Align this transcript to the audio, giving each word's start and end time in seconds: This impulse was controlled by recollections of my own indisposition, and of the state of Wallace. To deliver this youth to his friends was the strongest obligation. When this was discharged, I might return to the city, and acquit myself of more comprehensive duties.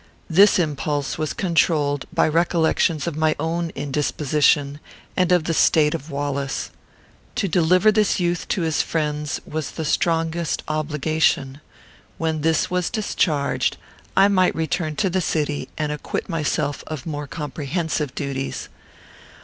This 0.31 0.57
impulse 0.57 1.19
was 1.19 1.31
controlled 1.31 2.05
by 2.11 2.27
recollections 2.27 3.05
of 3.05 3.15
my 3.15 3.35
own 3.39 3.69
indisposition, 3.75 4.79
and 5.15 5.31
of 5.31 5.43
the 5.43 5.53
state 5.53 5.93
of 5.93 6.09
Wallace. 6.09 6.71
To 7.35 7.47
deliver 7.47 7.91
this 7.91 8.19
youth 8.19 8.47
to 8.47 8.63
his 8.63 8.81
friends 8.81 9.39
was 9.45 9.69
the 9.69 9.85
strongest 9.85 10.63
obligation. 10.67 11.61
When 12.17 12.41
this 12.41 12.71
was 12.71 12.89
discharged, 12.89 13.77
I 14.17 14.27
might 14.27 14.55
return 14.55 14.95
to 14.95 15.09
the 15.11 15.21
city, 15.21 15.69
and 15.77 15.91
acquit 15.91 16.27
myself 16.27 16.83
of 16.87 17.05
more 17.05 17.27
comprehensive 17.27 18.15
duties. 18.15 18.69